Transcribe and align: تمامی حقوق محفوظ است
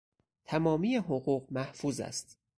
تمامی 0.45 0.95
حقوق 0.95 1.47
محفوظ 1.53 1.99
است 1.99 2.37